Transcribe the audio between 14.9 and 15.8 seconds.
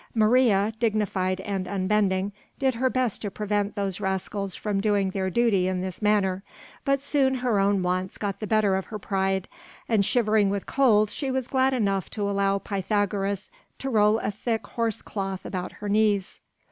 cloth about